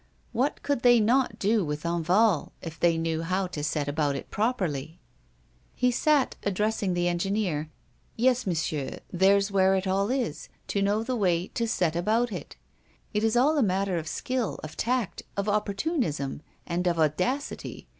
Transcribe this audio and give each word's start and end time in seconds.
What 0.31 0.63
could 0.63 0.81
they 0.81 0.99
not 0.99 1.37
do 1.37 1.63
with 1.63 1.83
Enval, 1.83 2.53
if 2.59 2.79
they 2.79 2.97
knew 2.97 3.21
how 3.21 3.45
to 3.45 3.63
set 3.63 3.87
about 3.87 4.15
it 4.15 4.31
properly? 4.31 4.99
He 5.75 5.91
said, 5.91 6.35
addressing 6.41 6.95
the 6.95 7.07
engineer: 7.07 7.69
"Yes, 8.15 8.47
Monsieur, 8.47 8.97
there's 9.13 9.51
where 9.51 9.75
it 9.75 9.85
all 9.85 10.09
is, 10.09 10.49
to 10.69 10.81
know 10.81 11.03
the 11.03 11.15
way 11.15 11.49
to 11.49 11.67
set 11.67 11.95
about 11.95 12.31
it. 12.31 12.55
It 13.13 13.23
is 13.23 13.37
all 13.37 13.55
a 13.59 13.61
matter 13.61 13.99
of 13.99 14.07
skill, 14.07 14.59
of 14.63 14.75
tact, 14.75 15.21
of 15.37 15.47
opportunism, 15.47 16.41
and 16.65 16.87
of 16.87 16.97
audacity. 16.97 17.87